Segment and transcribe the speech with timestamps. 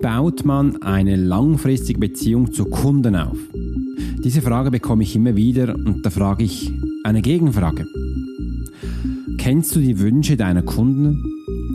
[0.00, 3.36] baut man eine langfristige Beziehung zu Kunden auf?
[4.24, 6.72] Diese Frage bekomme ich immer wieder und da frage ich
[7.04, 7.86] eine Gegenfrage.
[9.38, 11.22] Kennst du die Wünsche deiner Kunden?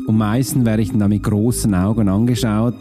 [0.08, 2.76] Und meistens werde ich dann da mit großen Augen angeschaut.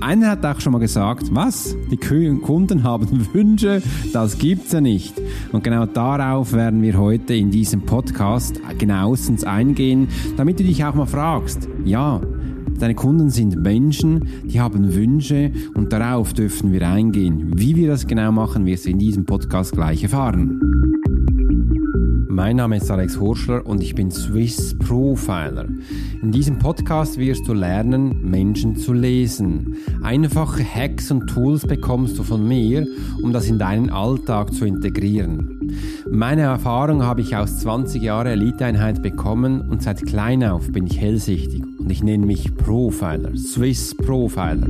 [0.00, 1.74] Einer hat auch schon mal gesagt, was?
[1.90, 3.82] Die Kunden haben Wünsche?
[4.12, 5.14] Das gibt's ja nicht.
[5.52, 10.94] Und genau darauf werden wir heute in diesem Podcast genauestens eingehen, damit du dich auch
[10.94, 12.20] mal fragst, ja,
[12.78, 17.50] Deine Kunden sind Menschen, die haben Wünsche und darauf dürfen wir eingehen.
[17.56, 20.60] Wie wir das genau machen, wirst du in diesem Podcast gleich erfahren.
[22.28, 25.66] Mein Name ist Alex Horschler und ich bin Swiss Profiler.
[26.22, 29.76] In diesem Podcast wirst du lernen, Menschen zu lesen.
[30.04, 32.86] Einfache Hacks und Tools bekommst du von mir,
[33.24, 35.57] um das in deinen Alltag zu integrieren.
[36.10, 40.98] Meine Erfahrung habe ich aus 20 Jahren Eliteeinheit bekommen und seit klein auf bin ich
[40.98, 44.66] hellsichtig und ich nenne mich Profiler, Swiss Profiler.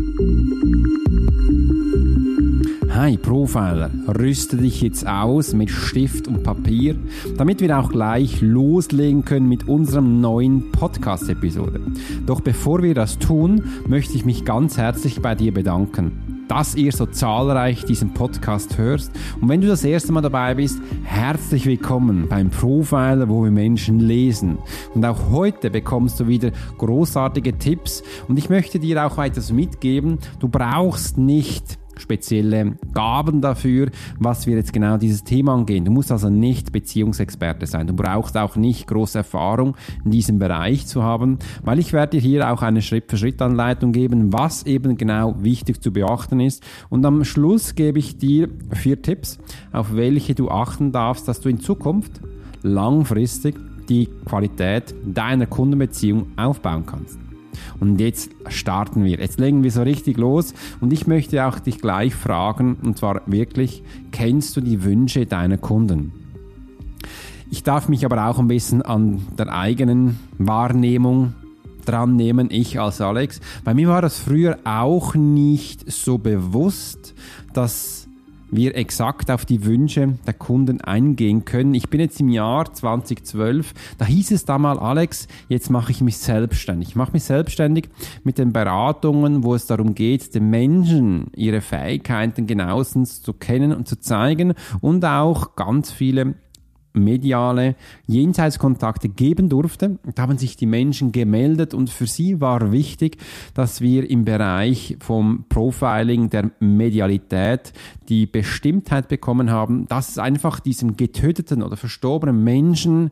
[2.90, 6.96] Hi Profiler, rüste dich jetzt aus mit Stift und Papier,
[7.36, 11.80] damit wir auch gleich loslegen können mit unserem neuen Podcast-Episode.
[12.26, 16.92] Doch bevor wir das tun, möchte ich mich ganz herzlich bei dir bedanken dass ihr
[16.92, 19.12] so zahlreich diesen Podcast hörst.
[19.40, 24.00] Und wenn du das erste Mal dabei bist, herzlich willkommen beim Profiler, wo wir Menschen
[24.00, 24.58] lesen.
[24.94, 28.02] Und auch heute bekommst du wieder großartige Tipps.
[28.26, 30.18] Und ich möchte dir auch etwas mitgeben.
[30.40, 35.84] Du brauchst nicht spezielle Gaben dafür, was wir jetzt genau dieses Thema angehen.
[35.84, 37.86] Du musst also nicht Beziehungsexperte sein.
[37.86, 42.20] Du brauchst auch nicht große Erfahrung in diesem Bereich zu haben, weil ich werde dir
[42.20, 46.62] hier auch eine Schritt-für-Schritt-Anleitung geben, was eben genau wichtig zu beachten ist.
[46.88, 49.38] Und am Schluss gebe ich dir vier Tipps,
[49.72, 52.20] auf welche du achten darfst, dass du in Zukunft
[52.62, 53.56] langfristig
[53.88, 57.27] die Qualität deiner Kundenbeziehung aufbauen kannst.
[57.80, 59.18] Und jetzt starten wir.
[59.18, 60.54] Jetzt legen wir so richtig los.
[60.80, 63.82] Und ich möchte auch dich gleich fragen, und zwar wirklich,
[64.12, 66.12] kennst du die Wünsche deiner Kunden?
[67.50, 71.34] Ich darf mich aber auch ein bisschen an der eigenen Wahrnehmung
[71.86, 73.40] dran nehmen, ich als Alex.
[73.64, 77.14] Bei mir war das früher auch nicht so bewusst,
[77.54, 77.97] dass
[78.50, 81.74] wir exakt auf die Wünsche der Kunden eingehen können.
[81.74, 86.00] Ich bin jetzt im Jahr 2012, da hieß es da mal, Alex, jetzt mache ich
[86.00, 86.90] mich selbstständig.
[86.90, 87.88] Ich mache mich selbstständig
[88.24, 93.88] mit den Beratungen, wo es darum geht, den Menschen ihre Fähigkeiten genauestens zu kennen und
[93.88, 96.34] zu zeigen und auch ganz viele
[96.92, 97.76] mediale
[98.06, 99.98] Jenseitskontakte geben durfte.
[100.14, 103.18] Da haben sich die Menschen gemeldet und für sie war wichtig,
[103.54, 107.72] dass wir im Bereich vom Profiling der Medialität
[108.08, 113.10] die Bestimmtheit bekommen haben, dass es einfach diesem getöteten oder verstorbenen Menschen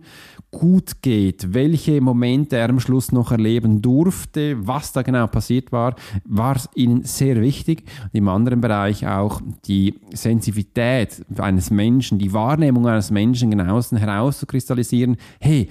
[0.50, 5.96] gut geht, welche Momente er am Schluss noch erleben durfte, was da genau passiert war,
[6.24, 7.84] war ihnen sehr wichtig.
[8.12, 15.16] Im anderen Bereich auch die Sensitivität eines Menschen, die Wahrnehmung eines Menschen genauestens herauszukristallisieren.
[15.40, 15.68] Hey,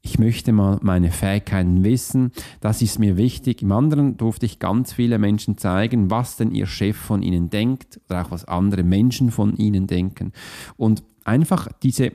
[0.00, 3.62] ich möchte mal meine Fähigkeiten wissen, das ist mir wichtig.
[3.62, 8.00] Im anderen durfte ich ganz viele Menschen zeigen, was denn ihr Chef von ihnen denkt
[8.08, 10.32] oder auch was andere Menschen von ihnen denken.
[10.76, 12.12] Und einfach diese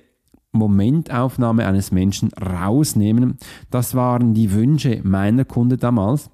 [0.52, 3.38] Momentaufnahme eines Menschen rausnehmen.
[3.70, 6.30] Das waren die Wünsche meiner Kunde damals.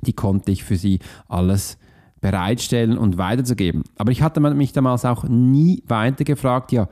[0.00, 1.76] Die konnte ich für sie alles
[2.20, 3.82] bereitstellen und weiterzugeben.
[3.98, 6.88] Aber ich hatte mich damals auch nie weiter gefragt, ja,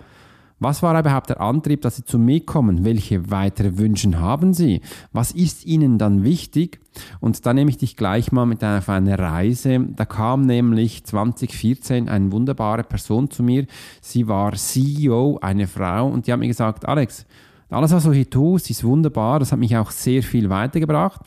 [0.60, 2.84] was war überhaupt der Antrieb, dass Sie zu mir kommen?
[2.84, 4.82] Welche weitere Wünsche haben Sie?
[5.12, 6.80] Was ist Ihnen dann wichtig?
[7.18, 9.80] Und da nehme ich dich gleich mal mit auf eine Reise.
[9.96, 13.66] Da kam nämlich 2014 eine wunderbare Person zu mir.
[14.02, 17.26] Sie war CEO, eine Frau, und die hat mir gesagt, Alex,
[17.70, 19.38] alles, was du hier tust, ist wunderbar.
[19.38, 21.20] Das hat mich auch sehr viel weitergebracht.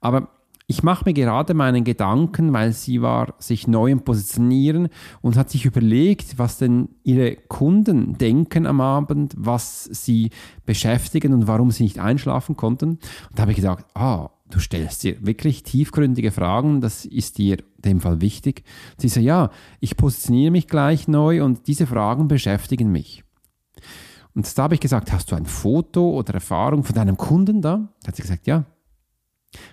[0.00, 0.28] Aber
[0.70, 4.88] ich mache mir gerade meinen Gedanken, weil sie war sich neu im Positionieren
[5.20, 10.30] und hat sich überlegt, was denn ihre Kunden denken am Abend, was sie
[10.66, 12.90] beschäftigen und warum sie nicht einschlafen konnten.
[12.90, 13.00] Und
[13.34, 17.82] da habe ich gedacht, ah, du stellst dir wirklich tiefgründige Fragen, das ist dir in
[17.84, 18.62] dem Fall wichtig.
[18.96, 19.50] sie so, ja,
[19.80, 23.24] ich positioniere mich gleich neu und diese Fragen beschäftigen mich.
[24.36, 27.88] Und da habe ich gesagt, hast du ein Foto oder Erfahrung von deinem Kunden da?
[28.02, 28.66] Da hat sie gesagt, ja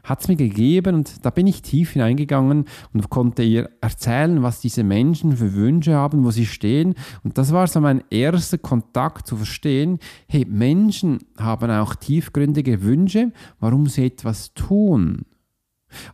[0.03, 4.61] hat es mir gegeben und da bin ich tief hineingegangen und konnte ihr erzählen, was
[4.61, 6.95] diese Menschen für Wünsche haben, wo sie stehen.
[7.23, 13.31] Und das war so mein erster Kontakt zu verstehen, hey, Menschen haben auch tiefgründige Wünsche,
[13.59, 15.25] warum sie etwas tun.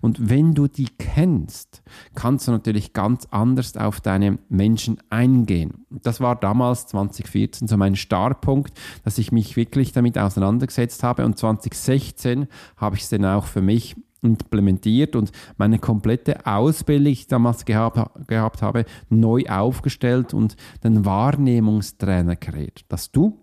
[0.02, 1.84] Und wenn du die kennst,
[2.16, 5.86] kannst du natürlich ganz anders auf deine Menschen eingehen.
[5.90, 8.74] Das war damals 2014 so mein Startpunkt,
[9.04, 11.26] dass ich mich wirklich damit auseinandergesetzt habe.
[11.26, 12.48] Und 2016
[12.78, 17.66] habe ich es dann auch für mich implementiert und meine komplette Ausbildung, die ich damals
[17.66, 23.38] gehabt, gehabt habe, neu aufgestellt und den Wahrnehmungstrainer kreiert, dass du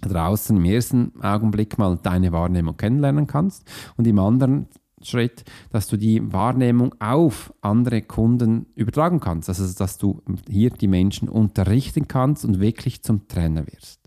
[0.00, 3.64] draußen im ersten Augenblick mal deine Wahrnehmung kennenlernen kannst
[3.96, 4.68] und im anderen
[5.02, 9.48] Schritt, dass du die Wahrnehmung auf andere Kunden übertragen kannst.
[9.48, 13.98] Also, dass du hier die Menschen unterrichten kannst und wirklich zum Trainer wirst.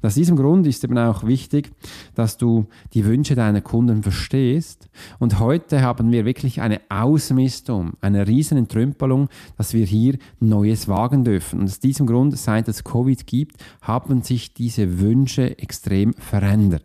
[0.00, 1.70] Und aus diesem Grund ist eben auch wichtig,
[2.14, 4.88] dass du die Wünsche deiner Kunden verstehst.
[5.18, 11.24] Und heute haben wir wirklich eine Ausmistung, eine riesen Entrümpelung, dass wir hier Neues wagen
[11.24, 11.60] dürfen.
[11.60, 16.84] Und aus diesem Grund, seit es Covid gibt, haben sich diese Wünsche extrem verändert.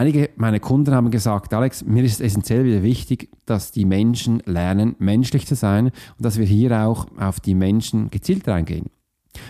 [0.00, 4.96] Einige meiner Kunden haben gesagt, Alex, mir ist essentiell wieder wichtig, dass die Menschen lernen,
[4.98, 8.86] menschlich zu sein und dass wir hier auch auf die Menschen gezielt reingehen.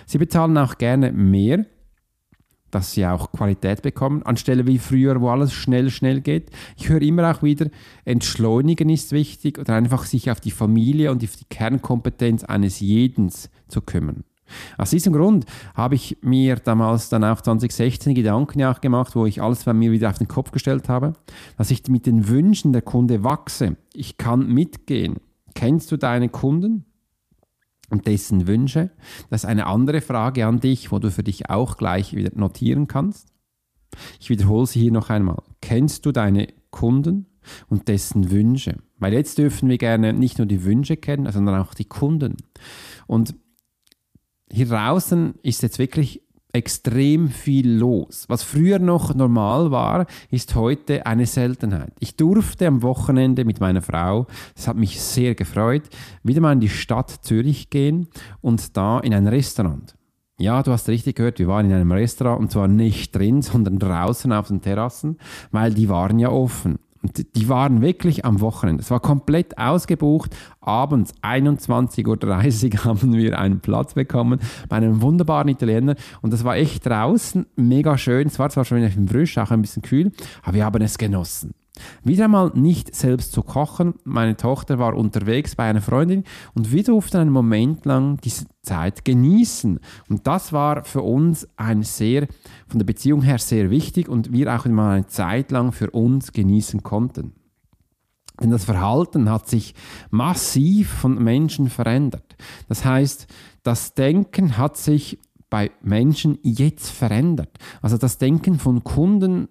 [0.06, 1.66] Sie bezahlen auch gerne mehr,
[2.72, 6.50] dass sie auch Qualität bekommen, anstelle wie früher, wo alles schnell, schnell geht.
[6.76, 7.70] Ich höre immer auch wieder,
[8.04, 13.30] entschleunigen ist wichtig oder einfach sich auf die Familie und auf die Kernkompetenz eines jeden
[13.30, 14.24] zu kümmern.
[14.78, 19.42] Aus diesem Grund habe ich mir damals dann auch 2016 Gedanken auch gemacht, wo ich
[19.42, 21.14] alles bei mir wieder auf den Kopf gestellt habe,
[21.56, 23.76] dass ich mit den Wünschen der Kunde wachse.
[23.92, 25.16] Ich kann mitgehen.
[25.54, 26.84] Kennst du deine Kunden?
[27.90, 28.90] und dessen Wünsche.
[29.28, 32.86] Das ist eine andere Frage an dich, wo du für dich auch gleich wieder notieren
[32.86, 33.28] kannst.
[34.20, 35.42] Ich wiederhole sie hier noch einmal.
[35.60, 37.26] Kennst du deine Kunden
[37.68, 38.76] und dessen Wünsche?
[38.98, 42.36] Weil jetzt dürfen wir gerne nicht nur die Wünsche kennen, sondern auch die Kunden.
[43.06, 43.34] Und
[44.52, 48.24] hier draußen ist jetzt wirklich extrem viel los.
[48.28, 51.92] Was früher noch normal war, ist heute eine Seltenheit.
[52.00, 55.84] Ich durfte am Wochenende mit meiner Frau, das hat mich sehr gefreut,
[56.22, 58.08] wieder mal in die Stadt Zürich gehen
[58.40, 59.94] und da in ein Restaurant.
[60.38, 63.78] Ja, du hast richtig gehört, wir waren in einem Restaurant und zwar nicht drin, sondern
[63.78, 65.18] draußen auf den Terrassen,
[65.50, 66.78] weil die waren ja offen.
[67.02, 68.82] Und die waren wirklich am Wochenende.
[68.82, 70.36] Es war komplett ausgebucht.
[70.60, 75.94] Abends 21.30 Uhr haben wir einen Platz bekommen bei einem wunderbaren Italiener.
[76.20, 78.26] Und das war echt draußen mega schön.
[78.26, 80.12] Es war zwar schon bisschen frisch, auch ein bisschen kühl,
[80.42, 81.54] aber wir haben es genossen.
[82.02, 83.94] Wieder einmal nicht selbst zu kochen.
[84.04, 86.24] Meine Tochter war unterwegs bei einer Freundin
[86.54, 89.80] und wir durften einen Moment lang diese Zeit genießen.
[90.08, 92.26] Und das war für uns ein sehr,
[92.66, 96.32] von der Beziehung her sehr wichtig und wir auch mal eine Zeit lang für uns
[96.32, 97.32] genießen konnten.
[98.40, 99.74] Denn das Verhalten hat sich
[100.10, 102.36] massiv von Menschen verändert.
[102.68, 103.26] Das heißt,
[103.62, 105.18] das Denken hat sich
[105.50, 107.58] bei Menschen jetzt verändert.
[107.82, 109.48] Also das Denken von Kunden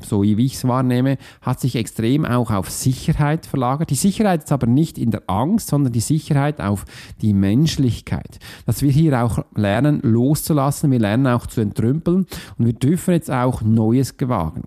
[0.00, 3.90] so wie ich es wahrnehme, hat sich extrem auch auf Sicherheit verlagert.
[3.90, 6.84] Die Sicherheit ist aber nicht in der Angst, sondern die Sicherheit auf
[7.22, 8.38] die Menschlichkeit.
[8.66, 12.26] Dass wir hier auch lernen, loszulassen, wir lernen auch zu entrümpeln
[12.58, 14.64] und wir dürfen jetzt auch Neues gewagen.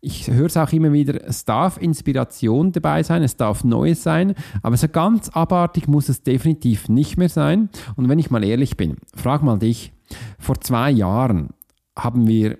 [0.00, 4.34] Ich höre es auch immer wieder, es darf Inspiration dabei sein, es darf Neues sein,
[4.62, 7.70] aber so ganz abartig muss es definitiv nicht mehr sein.
[7.96, 9.94] Und wenn ich mal ehrlich bin, frag mal dich,
[10.38, 11.54] vor zwei Jahren
[11.96, 12.58] haben wir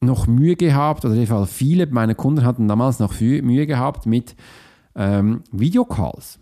[0.00, 4.36] noch Mühe gehabt, oder in Fall viele meiner Kunden hatten damals noch Mühe gehabt mit
[4.94, 6.38] ähm, Videocalls.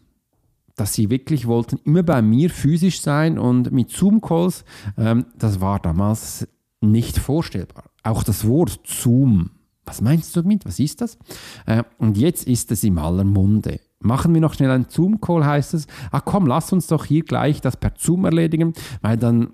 [0.76, 4.64] Dass sie wirklich wollten immer bei mir physisch sein und mit Zoom-Calls,
[4.98, 6.46] ähm, das war damals
[6.82, 7.84] nicht vorstellbar.
[8.02, 9.50] Auch das Wort Zoom,
[9.86, 10.66] was meinst du damit?
[10.66, 11.16] Was ist das?
[11.64, 13.80] Äh, und jetzt ist es im aller Munde.
[14.00, 15.86] Machen wir noch schnell einen Zoom-Call, heißt es.
[16.10, 19.52] Ach komm, lass uns doch hier gleich das per Zoom erledigen, weil dann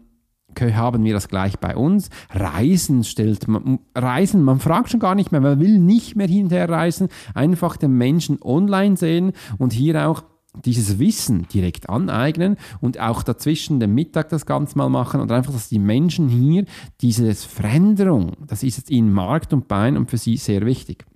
[0.61, 2.09] haben wir das gleich bei uns.
[2.31, 6.69] Reisen stellt man, Reisen, man fragt schon gar nicht mehr, man will nicht mehr hinterher
[6.69, 10.23] reisen, einfach den Menschen online sehen und hier auch
[10.65, 15.53] dieses Wissen direkt aneignen und auch dazwischen den Mittag das Ganze mal machen und einfach,
[15.53, 16.67] dass die Menschen hier
[17.01, 21.07] diese Veränderung, das ist jetzt ihnen Markt und Bein und für sie sehr wichtig.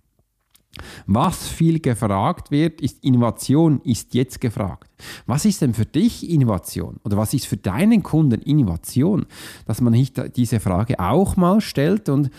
[1.06, 4.90] Was viel gefragt wird, ist Innovation ist jetzt gefragt.
[5.26, 7.00] Was ist denn für dich Innovation?
[7.04, 9.26] Oder was ist für deinen Kunden Innovation?
[9.66, 12.30] Dass man sich diese Frage auch mal stellt und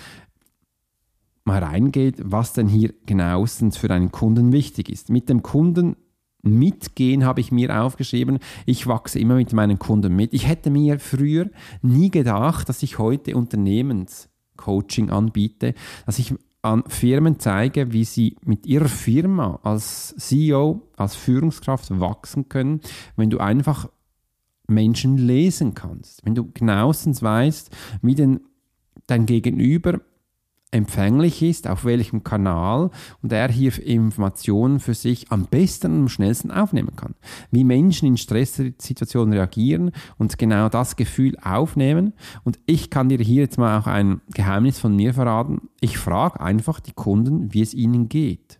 [1.48, 5.10] mal reingeht, was denn hier genauestens für deinen Kunden wichtig ist.
[5.10, 5.96] Mit dem Kunden
[6.44, 8.40] mitgehen habe ich mir aufgeschrieben.
[8.66, 10.34] Ich wachse immer mit meinen Kunden mit.
[10.34, 11.50] Ich hätte mir früher
[11.82, 15.74] nie gedacht, dass ich heute Unternehmenscoaching anbiete,
[16.06, 16.36] dass ich
[16.68, 22.82] an Firmen zeige, wie sie mit ihrer Firma als CEO, als Führungskraft wachsen können,
[23.16, 23.90] wenn du einfach
[24.68, 28.42] Menschen lesen kannst, wenn du genauestens weißt, wie denn
[29.08, 30.02] dein Gegenüber
[30.72, 32.90] empfänglich ist, auf welchem Kanal
[33.22, 37.16] und er hier Informationen für sich am besten und am schnellsten aufnehmen kann.
[37.52, 42.14] Wie Menschen in Stresssituationen reagieren und genau das Gefühl aufnehmen.
[42.44, 45.70] Und ich kann dir hier jetzt mal auch ein Geheimnis von mir verraten.
[45.80, 48.60] Ich frage einfach die Kunden, wie es ihnen geht.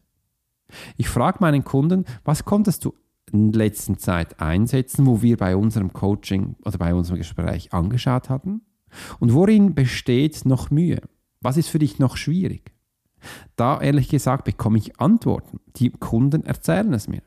[0.96, 2.94] Ich frage meinen Kunden, was konntest du
[3.32, 8.30] in der letzten Zeit einsetzen, wo wir bei unserem Coaching oder bei unserem Gespräch angeschaut
[8.30, 8.62] hatten?
[9.20, 11.02] Und worin besteht noch Mühe?
[11.48, 12.74] Was ist für dich noch schwierig?
[13.56, 15.62] Da ehrlich gesagt bekomme ich Antworten.
[15.78, 17.22] Die Kunden erzählen es mir.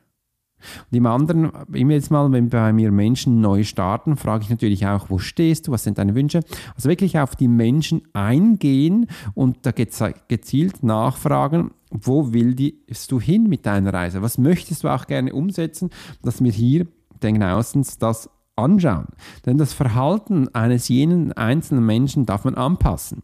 [0.91, 4.85] Und im anderen, immer jetzt mal, wenn bei mir Menschen neu starten, frage ich natürlich
[4.85, 6.41] auch, wo stehst du, was sind deine Wünsche?
[6.75, 13.65] Also wirklich auf die Menschen eingehen und da gezielt nachfragen, wo willst du hin mit
[13.65, 14.21] deiner Reise?
[14.21, 15.89] Was möchtest du auch gerne umsetzen,
[16.21, 16.85] dass wir hier
[17.21, 19.07] genauestens das anschauen?
[19.47, 23.23] Denn das Verhalten eines jenen einzelnen Menschen darf man anpassen.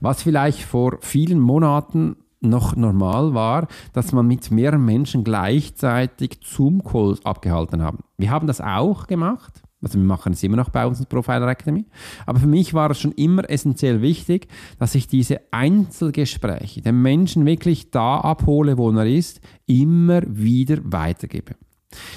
[0.00, 7.24] Was vielleicht vor vielen Monaten noch normal war, dass man mit mehreren Menschen gleichzeitig Zoom-Calls
[7.24, 8.00] abgehalten haben.
[8.18, 9.62] Wir haben das auch gemacht.
[9.82, 11.84] Also wir machen es immer noch bei uns in Profiler Academy.
[12.24, 17.44] Aber für mich war es schon immer essentiell wichtig, dass ich diese Einzelgespräche den Menschen
[17.44, 21.56] wirklich da abhole, wo er ist, immer wieder weitergebe.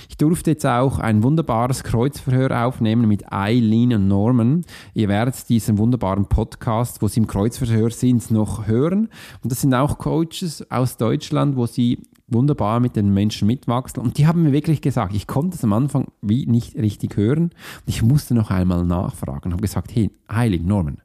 [0.10, 4.66] Ich durfte jetzt auch ein wunderbares Kreuzverhör aufnehmen mit Eileen und Norman.
[4.94, 9.10] Ihr werdet diesen wunderbaren Podcast, wo sie im Kreuzverhör sind, noch hören.
[9.44, 14.02] Und das sind auch Coaches aus Deutschland, wo sie wunderbar mit den Menschen mitwachsen.
[14.02, 17.44] Und die haben mir wirklich gesagt, ich konnte es am Anfang wie nicht richtig hören.
[17.44, 19.54] Und ich musste noch einmal nachfragen.
[19.54, 21.02] Habe gesagt, hey, Eileen, Norman,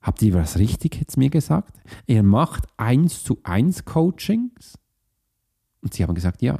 [0.00, 1.78] habt ihr was richtig jetzt mir gesagt?
[2.06, 4.78] Er macht eins zu eins Coachings?
[5.80, 6.58] Und sie haben gesagt, ja.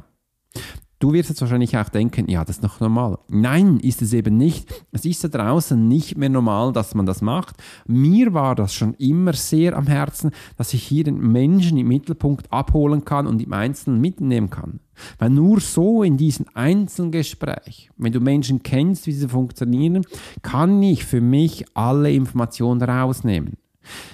[0.99, 3.19] Du wirst jetzt wahrscheinlich auch denken, ja, das ist noch normal.
[3.27, 4.73] Nein, ist es eben nicht.
[4.93, 7.57] Es ist da draußen nicht mehr normal, dass man das macht.
[7.85, 12.51] Mir war das schon immer sehr am Herzen, dass ich hier den Menschen im Mittelpunkt
[12.51, 14.79] abholen kann und im Einzelnen mitnehmen kann.
[15.19, 20.05] Weil nur so in diesem Einzelgespräch, wenn du Menschen kennst, wie sie funktionieren,
[20.43, 23.57] kann ich für mich alle Informationen rausnehmen.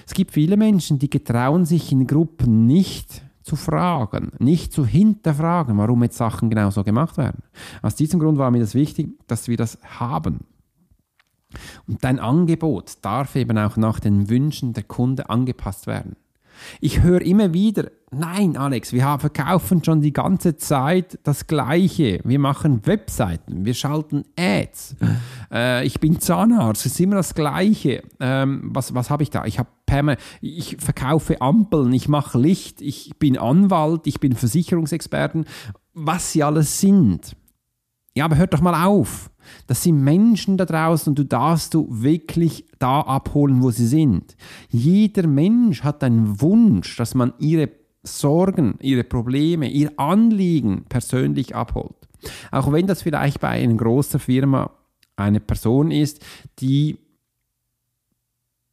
[0.04, 5.76] Es gibt viele Menschen, die getrauen sich in Gruppen nicht, zu fragen, nicht zu hinterfragen,
[5.78, 7.42] warum jetzt Sachen genau so gemacht werden.
[7.82, 10.40] Aus diesem Grund war mir das wichtig, dass wir das haben.
[11.86, 16.16] Und dein Angebot darf eben auch nach den Wünschen der Kunde angepasst werden.
[16.80, 22.20] Ich höre immer wieder, nein, Alex, wir verkaufen schon die ganze Zeit das Gleiche.
[22.24, 24.96] Wir machen Webseiten, wir schalten Ads.
[25.52, 28.02] Äh, ich bin Zahnarzt, es ist immer das Gleiche.
[28.20, 29.44] Ähm, was was habe ich da?
[29.44, 29.68] Ich habe
[30.40, 35.44] ich verkaufe Ampeln, ich mache Licht, ich bin Anwalt, ich bin Versicherungsexperten,
[35.92, 37.36] was sie alles sind.
[38.14, 39.30] Ja, aber hört doch mal auf.
[39.66, 44.36] Das sind Menschen da draußen und du darfst du wirklich da abholen, wo sie sind.
[44.68, 47.70] Jeder Mensch hat einen Wunsch, dass man ihre
[48.02, 51.96] Sorgen, ihre Probleme, ihr Anliegen persönlich abholt.
[52.50, 54.70] Auch wenn das vielleicht bei einer großen Firma
[55.16, 56.24] eine Person ist,
[56.60, 56.98] die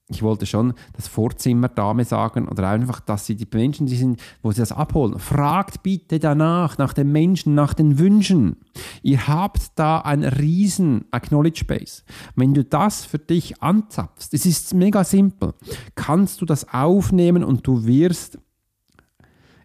[0.09, 4.51] ich wollte schon das Vorzimmerdame sagen oder einfach, dass sie die Menschen, die sind, wo
[4.51, 8.57] sie das abholen, fragt bitte danach, nach den Menschen, nach den Wünschen.
[9.03, 12.03] Ihr habt da ein riesen Acknowledge Base.
[12.35, 15.53] Wenn du das für dich anzapfst, es ist mega simpel,
[15.95, 18.39] kannst du das aufnehmen und du wirst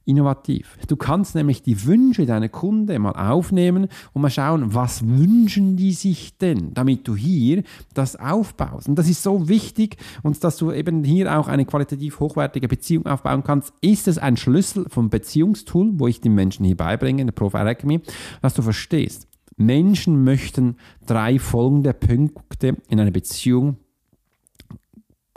[0.04, 0.76] innovativ.
[0.88, 5.92] Du kannst nämlich die Wünsche deiner Kunden mal aufnehmen und mal schauen, was wünschen die
[5.92, 7.62] sich denn, damit du hier
[7.94, 8.88] das aufbaust.
[8.88, 13.06] Und das ist so wichtig und dass du eben hier auch eine qualitativ hochwertige Beziehung
[13.06, 17.28] aufbauen kannst, ist es ein Schlüssel vom Beziehungstool, wo ich den Menschen hier beibringe, in
[17.28, 18.00] der Profile Academy,
[18.42, 19.28] dass du verstehst.
[19.56, 23.76] Menschen möchten drei folgende Punkte in einer Beziehung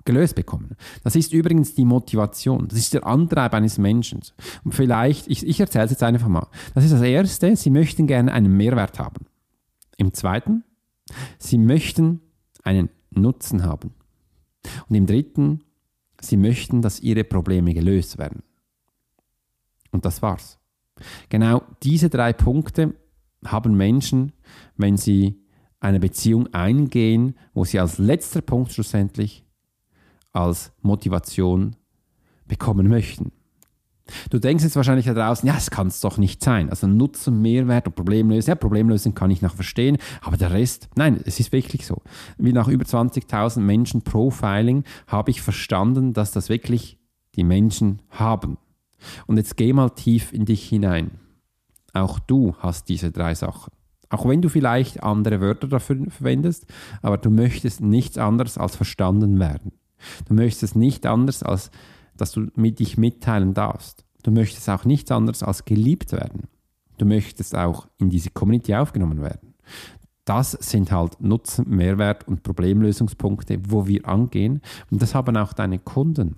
[0.08, 0.76] gelöst bekommen.
[1.04, 4.22] Das ist übrigens die Motivation, das ist der Antreib eines Menschen.
[4.64, 6.48] Und vielleicht, ich, ich erzähle es jetzt einfach mal.
[6.74, 9.26] Das ist das Erste, Sie möchten gerne einen Mehrwert haben.
[9.98, 10.64] Im Zweiten,
[11.38, 12.22] Sie möchten
[12.64, 13.94] einen Nutzen haben.
[14.90, 15.62] Und im Dritten,
[16.20, 18.42] Sie möchten, dass Ihre Probleme gelöst werden.
[19.92, 20.58] Und das war's.
[21.30, 22.96] Genau diese drei Punkte
[23.46, 24.34] haben Menschen,
[24.76, 25.44] wenn sie
[25.80, 29.47] eine Beziehung eingehen, wo sie als letzter Punkt schlussendlich
[30.38, 31.76] als Motivation
[32.48, 33.32] bekommen möchten.
[34.30, 36.70] Du denkst jetzt wahrscheinlich da draußen, ja, es kann es doch nicht sein.
[36.70, 38.52] Also Nutzen, Mehrwert und Problemlösen.
[38.52, 42.02] Ja, Problemlösen kann ich noch verstehen, aber der Rest, nein, es ist wirklich so.
[42.38, 46.98] Wie nach über 20.000 Menschen Profiling habe ich verstanden, dass das wirklich
[47.36, 48.58] die Menschen haben.
[49.26, 51.12] Und jetzt geh mal tief in dich hinein.
[51.94, 53.74] Auch du hast diese drei Sachen.
[54.10, 56.66] Auch wenn du vielleicht andere Wörter dafür verwendest,
[57.02, 59.74] aber du möchtest nichts anderes als verstanden werden.
[60.28, 61.72] Du möchtest nicht anders, als
[62.16, 64.06] dass du mit dich mitteilen darfst.
[64.24, 66.44] Du möchtest auch nichts anderes als geliebt werden.
[66.98, 69.54] Du möchtest auch in diese Community aufgenommen werden.
[70.26, 74.62] Das sind halt Nutzen, Mehrwert und Problemlösungspunkte, wo wir angehen.
[74.92, 76.36] Und das haben auch deine Kunden.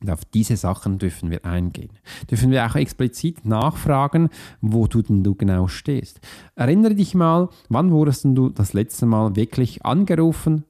[0.00, 1.92] Und auf diese Sachen dürfen wir eingehen.
[2.30, 4.28] Dürfen wir auch explizit nachfragen,
[4.60, 6.20] wo du denn du genau stehst.
[6.56, 10.64] Erinnere dich mal, wann wurdest du das letzte Mal wirklich angerufen,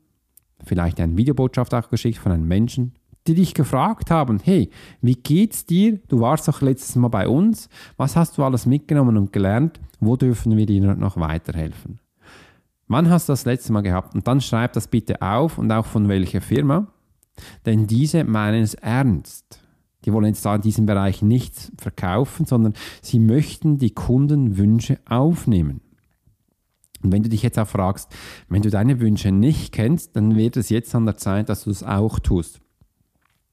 [0.65, 2.95] vielleicht eine Videobotschaft auch geschickt von einem Menschen,
[3.27, 5.99] die dich gefragt haben, hey, wie geht's dir?
[6.09, 7.69] Du warst doch letztes Mal bei uns.
[7.97, 9.81] Was hast du alles mitgenommen und gelernt?
[10.01, 12.01] Wo dürfen wir dir noch weiterhelfen?
[12.87, 14.15] Wann hast du das letzte Mal gehabt?
[14.15, 16.89] Und dann schreib das bitte auf und auch von welcher Firma.
[17.65, 19.61] Denn diese meinen es ernst.
[20.05, 25.81] Die wollen jetzt da in diesem Bereich nichts verkaufen, sondern sie möchten die Kundenwünsche aufnehmen.
[27.05, 28.11] Und wenn du dich jetzt auch fragst,
[28.49, 31.71] wenn du deine Wünsche nicht kennst, dann wird es jetzt an der Zeit, dass du
[31.71, 32.61] es auch tust.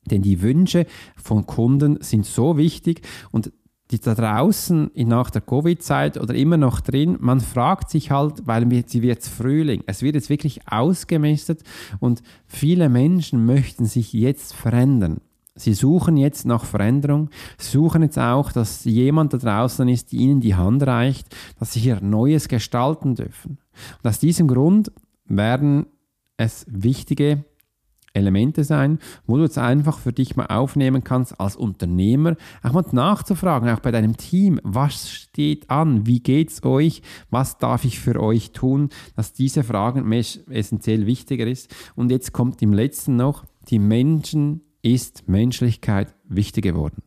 [0.10, 3.52] Denn die Wünsche von Kunden sind so wichtig und
[3.92, 8.66] die da draußen nach der Covid-Zeit oder immer noch drin, man fragt sich halt, weil
[8.88, 11.62] sie wird Frühling, es wird jetzt wirklich ausgemistet
[12.00, 15.20] und viele Menschen möchten sich jetzt verändern.
[15.56, 20.40] Sie suchen jetzt nach Veränderung, suchen jetzt auch, dass jemand da draußen ist, die ihnen
[20.40, 23.58] die Hand reicht, dass sie hier Neues gestalten dürfen.
[24.02, 24.92] Und aus diesem Grund
[25.26, 25.88] werden
[26.38, 27.44] es wichtige
[28.14, 32.86] Elemente sein, wo du jetzt einfach für dich mal aufnehmen kannst als Unternehmer, auch mal
[32.92, 38.20] nachzufragen, auch bei deinem Team, was steht an, wie geht's euch, was darf ich für
[38.22, 41.74] euch tun, dass diese Fragen essentiell wichtiger ist.
[41.96, 47.04] Und jetzt kommt im letzten noch, die Menschen ist Menschlichkeit wichtig geworden.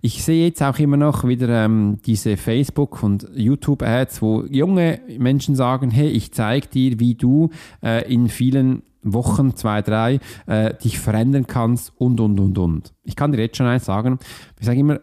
[0.00, 5.54] Ich sehe jetzt auch immer noch wieder ähm, diese Facebook- und YouTube-Ads, wo junge Menschen
[5.54, 7.50] sagen, hey, ich zeige dir, wie du
[7.82, 12.94] äh, in vielen Wochen, zwei, drei, äh, dich verändern kannst und, und, und, und.
[13.04, 14.18] Ich kann dir jetzt schon eins sagen,
[14.58, 15.00] ich sage immer,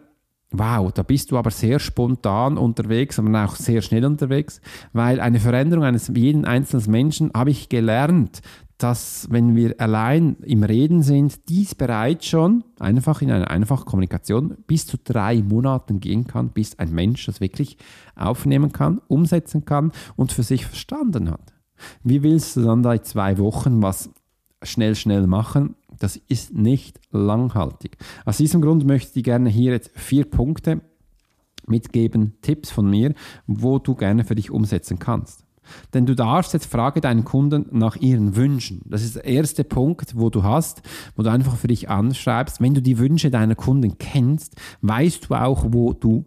[0.50, 4.60] wow, da bist du aber sehr spontan unterwegs, aber auch sehr schnell unterwegs,
[4.92, 8.40] weil eine Veränderung eines jeden einzelnen Menschen habe ich gelernt,
[8.78, 14.56] dass wenn wir allein im Reden sind, dies bereits schon einfach in einer einfachen Kommunikation
[14.68, 17.76] bis zu drei Monaten gehen kann, bis ein Mensch das wirklich
[18.14, 21.52] aufnehmen kann, umsetzen kann und für sich verstanden hat.
[22.04, 24.10] Wie willst du dann da in zwei Wochen was
[24.62, 25.74] schnell, schnell machen?
[25.98, 27.96] Das ist nicht langhaltig.
[28.24, 30.80] Aus diesem Grund möchte ich gerne hier jetzt vier Punkte
[31.66, 33.14] mitgeben, Tipps von mir,
[33.48, 35.47] wo du gerne für dich umsetzen kannst.
[35.94, 38.82] Denn du darfst jetzt frage deinen Kunden nach ihren Wünschen.
[38.86, 40.82] Das ist der erste Punkt, wo du hast,
[41.16, 42.60] wo du einfach für dich anschreibst.
[42.60, 46.26] Wenn du die Wünsche deiner Kunden kennst, weißt du auch, wo du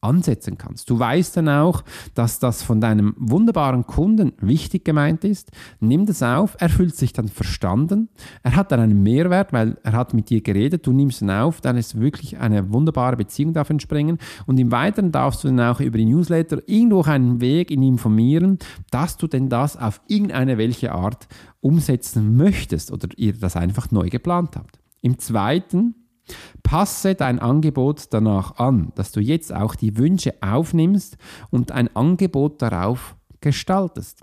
[0.00, 0.88] ansetzen kannst.
[0.90, 1.82] Du weißt dann auch,
[2.14, 5.50] dass das von deinem wunderbaren Kunden wichtig gemeint ist.
[5.80, 8.08] Nimm das auf, er fühlt sich dann verstanden,
[8.42, 11.60] er hat dann einen Mehrwert, weil er hat mit dir geredet, du nimmst ihn auf,
[11.60, 15.80] dann ist wirklich eine wunderbare Beziehung davon entspringen und im Weiteren darfst du dann auch
[15.80, 18.58] über die Newsletter irgendwo einen Weg ihn informieren,
[18.90, 21.26] dass du denn das auf irgendeine welche Art
[21.60, 24.78] umsetzen möchtest oder ihr das einfach neu geplant habt.
[25.00, 25.94] Im zweiten
[26.62, 31.16] Passe dein Angebot danach an, dass du jetzt auch die Wünsche aufnimmst
[31.50, 34.22] und ein Angebot darauf gestaltest.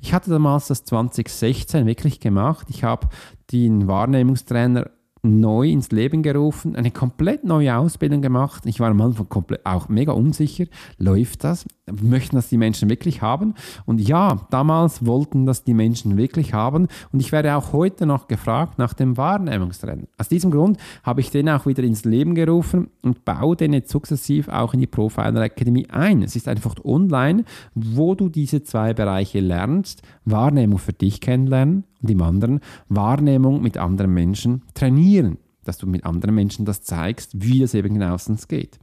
[0.00, 2.68] Ich hatte damals das 2016 wirklich gemacht.
[2.70, 3.08] Ich habe
[3.50, 4.90] den Wahrnehmungstrainer
[5.24, 8.66] neu ins Leben gerufen, eine komplett neue Ausbildung gemacht.
[8.66, 10.66] Ich war am Anfang komplett auch mega unsicher.
[10.98, 11.64] Läuft das?
[11.90, 13.54] Möchten das die Menschen wirklich haben?
[13.84, 16.88] Und ja, damals wollten das die Menschen wirklich haben.
[17.12, 20.08] Und ich werde auch heute noch gefragt nach dem Wahrnehmungstrend.
[20.16, 23.90] Aus diesem Grund habe ich den auch wieder ins Leben gerufen und baue den jetzt
[23.90, 26.22] sukzessiv auch in die Profiler Academy ein.
[26.22, 27.44] Es ist einfach online,
[27.74, 30.02] wo du diese zwei Bereiche lernst.
[30.24, 36.04] Wahrnehmung für dich kennenlernen und im anderen Wahrnehmung mit anderen Menschen trainieren, dass du mit
[36.04, 38.78] anderen Menschen das zeigst, wie das eben genauestens geht.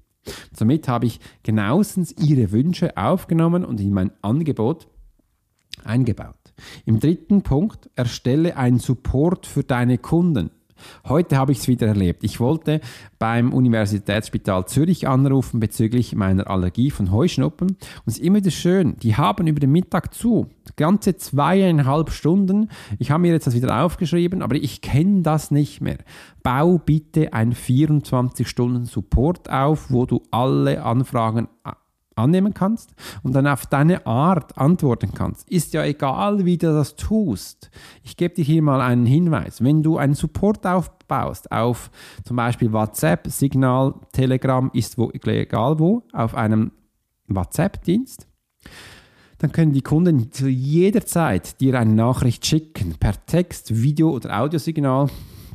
[0.56, 4.88] Somit habe ich genauestens ihre Wünsche aufgenommen und in mein Angebot
[5.84, 6.36] eingebaut.
[6.86, 10.52] Im dritten Punkt, erstelle einen Support für deine Kunden.
[11.08, 12.24] Heute habe ich es wieder erlebt.
[12.24, 12.82] Ich wollte
[13.20, 17.70] beim Universitätsspital Zürich anrufen bezüglich meiner Allergie von Heuschnuppen.
[17.70, 20.48] Und es ist immer wieder schön, die haben über den Mittag zu.
[20.76, 22.70] Ganze zweieinhalb Stunden.
[23.00, 25.98] Ich habe mir jetzt das wieder aufgeschrieben, aber ich kenne das nicht mehr.
[26.44, 31.48] Bau bitte ein 24-Stunden-Support auf, wo du alle Anfragen
[32.16, 32.94] annehmen kannst
[33.24, 35.50] und dann auf deine Art antworten kannst.
[35.50, 37.72] Ist ja egal, wie du das tust.
[38.04, 39.64] Ich gebe dir hier mal einen Hinweis.
[39.64, 41.90] Wenn du einen Support aufbaust auf
[42.26, 46.72] zum Beispiel WhatsApp, Signal, Telegram, ist wo, egal wo, auf einem
[47.28, 48.28] WhatsApp-Dienst,
[49.38, 54.40] dann können die Kunden zu jeder Zeit dir eine Nachricht schicken, per Text, Video oder
[54.40, 55.10] Audiosignal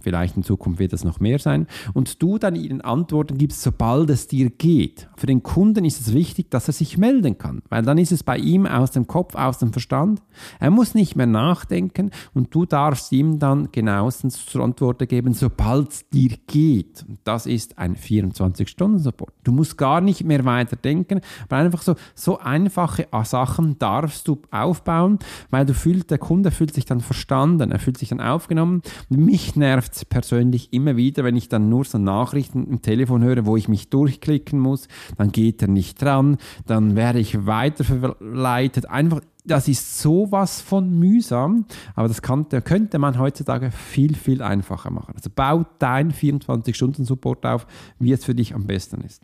[0.06, 4.08] vielleicht in Zukunft wird es noch mehr sein, und du dann ihnen Antworten gibst, sobald
[4.08, 5.08] es dir geht.
[5.16, 8.22] Für den Kunden ist es wichtig, dass er sich melden kann, weil dann ist es
[8.22, 10.22] bei ihm aus dem Kopf, aus dem Verstand.
[10.60, 15.90] Er muss nicht mehr nachdenken und du darfst ihm dann genauestens zur Antwort geben, sobald
[15.90, 17.04] es dir geht.
[17.24, 19.32] Das ist ein 24-Stunden-Support.
[19.42, 24.38] Du musst gar nicht mehr weiter denken, aber einfach so, so einfache Sachen darfst du
[24.52, 25.18] aufbauen,
[25.50, 28.82] weil du fühlst, der Kunde fühlt sich dann verstanden, er fühlt sich dann aufgenommen.
[29.08, 33.56] Mich nervt persönlich immer wieder, wenn ich dann nur so Nachrichten im Telefon höre, wo
[33.56, 38.90] ich mich durchklicken muss, dann geht er nicht dran, dann werde ich weiterverleitet.
[38.90, 44.90] Einfach das ist sowas von mühsam, aber das kann, könnte man heutzutage viel, viel einfacher
[44.90, 45.14] machen.
[45.14, 47.66] Also bau dein 24-Stunden-Support auf,
[47.98, 49.22] wie es für dich am besten ist.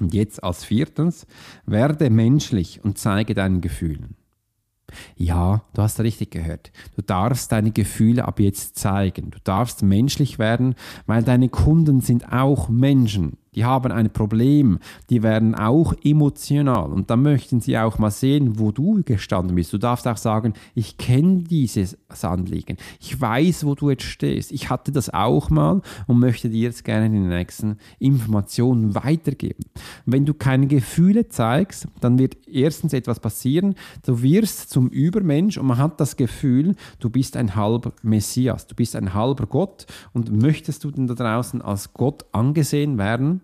[0.00, 1.26] Und jetzt als viertens,
[1.66, 4.16] werde menschlich und zeige deinen Gefühlen.
[5.16, 6.72] Ja, du hast richtig gehört.
[6.96, 9.30] Du darfst deine Gefühle ab jetzt zeigen.
[9.30, 10.74] Du darfst menschlich werden,
[11.06, 14.78] weil deine Kunden sind auch Menschen die haben ein Problem,
[15.10, 16.90] die werden auch emotional.
[16.92, 19.72] Und dann möchten sie auch mal sehen, wo du gestanden bist.
[19.72, 24.70] Du darfst auch sagen, ich kenne dieses Anliegen, ich weiß, wo du jetzt stehst, ich
[24.70, 29.64] hatte das auch mal und möchte dir jetzt gerne die nächsten Informationen weitergeben.
[30.06, 35.66] Wenn du keine Gefühle zeigst, dann wird erstens etwas passieren, du wirst zum Übermensch und
[35.66, 39.86] man hat das Gefühl, du bist ein halber Messias, du bist ein halber Gott.
[40.12, 43.41] Und möchtest du denn da draußen als Gott angesehen werden?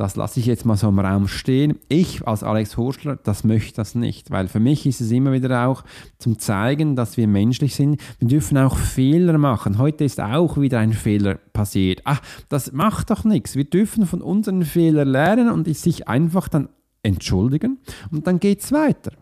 [0.00, 1.78] Das lasse ich jetzt mal so im Raum stehen.
[1.88, 5.66] Ich als Alex Horschler, das möchte das nicht, weil für mich ist es immer wieder
[5.66, 5.84] auch
[6.16, 8.00] zum Zeigen, dass wir menschlich sind.
[8.18, 9.76] Wir dürfen auch Fehler machen.
[9.76, 12.00] Heute ist auch wieder ein Fehler passiert.
[12.04, 13.56] Ach, das macht doch nichts.
[13.56, 16.70] Wir dürfen von unseren Fehlern lernen und sich einfach dann
[17.02, 17.78] entschuldigen
[18.10, 19.12] und dann geht es weiter.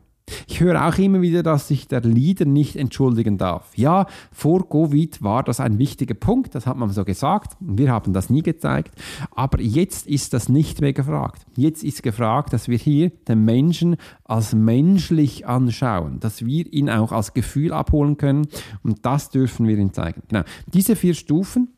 [0.46, 3.76] Ich höre auch immer wieder, dass sich der Leader nicht entschuldigen darf.
[3.76, 7.56] Ja, vor Covid war das ein wichtiger Punkt, das hat man so gesagt.
[7.60, 8.94] Wir haben das nie gezeigt.
[9.32, 11.46] Aber jetzt ist das nicht mehr gefragt.
[11.56, 17.12] Jetzt ist gefragt, dass wir hier den Menschen als menschlich anschauen, dass wir ihn auch
[17.12, 18.48] als Gefühl abholen können.
[18.82, 20.22] Und das dürfen wir ihm zeigen.
[20.28, 20.42] Genau.
[20.72, 21.68] Diese vier Stufen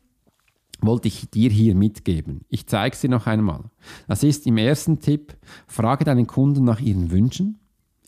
[0.81, 2.41] wollte ich dir hier mitgeben.
[2.49, 3.65] Ich zeige sie noch einmal.
[4.07, 5.37] Das ist im ersten Tipp,
[5.67, 7.60] frage deinen Kunden nach ihren Wünschen.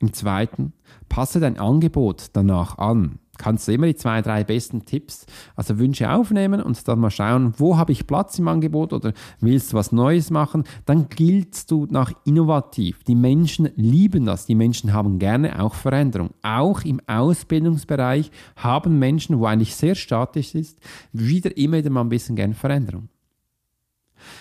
[0.03, 0.73] Im zweiten,
[1.07, 3.19] passe dein Angebot danach an.
[3.37, 7.53] Kannst du immer die zwei, drei besten Tipps, also Wünsche aufnehmen und dann mal schauen,
[7.55, 11.87] wo habe ich Platz im Angebot oder willst du was Neues machen, dann giltst du
[11.89, 13.05] nach innovativ.
[13.05, 14.45] Die Menschen lieben das.
[14.45, 16.31] Die Menschen haben gerne auch Veränderung.
[16.41, 20.79] Auch im Ausbildungsbereich haben Menschen, wo eigentlich sehr statisch ist,
[21.13, 23.07] wieder immer wieder mal ein bisschen gerne Veränderung.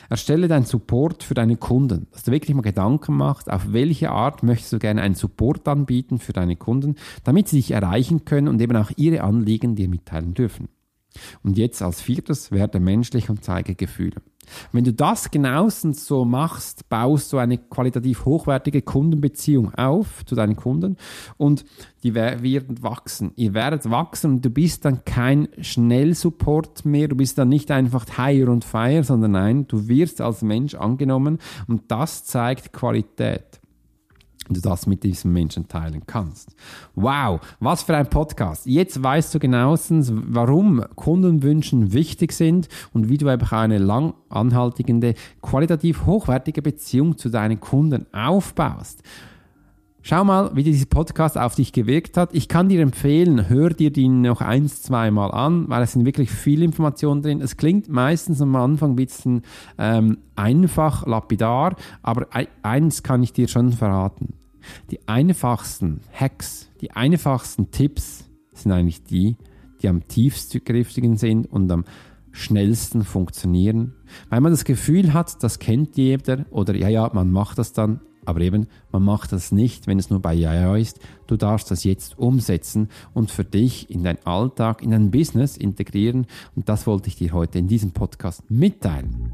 [0.08, 4.42] Erstelle deinen Support für deine Kunden, dass du wirklich mal Gedanken machst, auf welche Art
[4.42, 8.60] möchtest du gerne einen Support anbieten für deine Kunden, damit sie dich erreichen können und
[8.60, 10.68] eben auch ihre Anliegen dir mitteilen dürfen.
[11.42, 14.22] Und jetzt als viertes werde menschlich und zeige Gefühle.
[14.72, 20.56] Wenn du das genauestens so machst, baust du eine qualitativ hochwertige Kundenbeziehung auf zu deinen
[20.56, 20.96] Kunden
[21.36, 21.64] und
[22.02, 23.32] die werden wachsen.
[23.36, 28.06] Ihr werdet wachsen und du bist dann kein Schnellsupport mehr, du bist dann nicht einfach
[28.16, 33.61] Hire und Fire, sondern nein, du wirst als Mensch angenommen und das zeigt Qualität
[34.48, 36.54] du das mit diesem Menschen teilen kannst.
[36.94, 38.66] Wow, was für ein Podcast.
[38.66, 45.14] Jetzt weißt du genauestens, warum Kundenwünschen wichtig sind und wie du einfach eine lang anhaltende,
[45.40, 49.02] qualitativ hochwertige Beziehung zu deinen Kunden aufbaust.
[50.04, 52.34] Schau mal, wie dieser Podcast auf dich gewirkt hat.
[52.34, 56.28] Ich kann dir empfehlen, hör dir den noch eins, zweimal an, weil es sind wirklich
[56.32, 57.40] viele Informationen drin.
[57.40, 59.42] Es klingt meistens am Anfang ein bisschen
[59.78, 62.26] ähm, einfach, lapidar, aber
[62.62, 64.34] eins kann ich dir schon verraten.
[64.90, 69.36] Die einfachsten Hacks, die einfachsten Tipps sind eigentlich die,
[69.82, 71.84] die am tiefstgriftigen sind und am
[72.32, 73.94] schnellsten funktionieren,
[74.30, 78.00] weil man das Gefühl hat, das kennt jeder oder ja, ja, man macht das dann,
[78.24, 81.00] aber eben, man macht das nicht, wenn es nur bei ja, ja ist.
[81.26, 86.26] Du darfst das jetzt umsetzen und für dich in deinen Alltag, in dein Business integrieren
[86.54, 89.32] und das wollte ich dir heute in diesem Podcast mitteilen.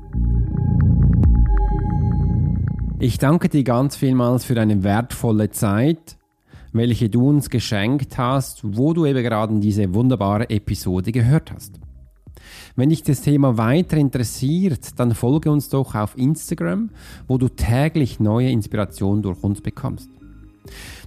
[3.01, 6.16] Ich danke dir ganz vielmals für deine wertvolle Zeit,
[6.72, 11.79] welche du uns geschenkt hast, wo du eben gerade diese wunderbare Episode gehört hast.
[12.76, 16.90] Wenn dich das Thema weiter interessiert, dann folge uns doch auf Instagram,
[17.26, 20.11] wo du täglich neue Inspirationen durch uns bekommst.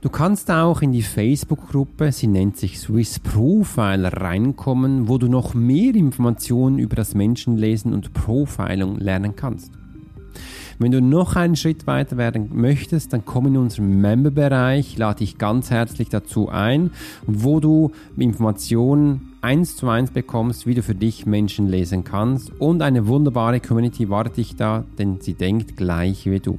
[0.01, 5.53] Du kannst auch in die Facebook-Gruppe, sie nennt sich Swiss Profiler, reinkommen, wo du noch
[5.53, 9.71] mehr Informationen über das Menschenlesen und Profiling lernen kannst.
[10.81, 15.37] Wenn du noch einen Schritt weiter werden möchtest, dann komm in unseren Member-Bereich, lade dich
[15.37, 16.89] ganz herzlich dazu ein,
[17.27, 22.81] wo du Informationen eins zu eins bekommst, wie du für dich Menschen lesen kannst und
[22.81, 26.57] eine wunderbare Community wartet dich da, denn sie denkt gleich wie du.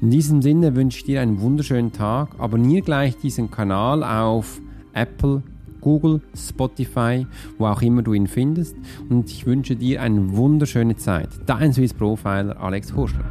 [0.00, 2.30] In diesem Sinne wünsche ich dir einen wunderschönen Tag.
[2.38, 4.58] Abonniere gleich diesen Kanal auf
[4.94, 5.42] Apple,
[5.82, 7.26] Google, Spotify,
[7.58, 8.74] wo auch immer du ihn findest.
[9.10, 11.28] Und ich wünsche dir eine wunderschöne Zeit.
[11.44, 13.26] Dein Swiss Profiler Alex Horschler.